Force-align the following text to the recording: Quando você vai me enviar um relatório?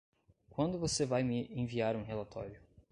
Quando 0.49 0.79
você 0.79 1.05
vai 1.05 1.21
me 1.21 1.45
enviar 1.53 1.95
um 1.95 2.01
relatório? 2.01 2.59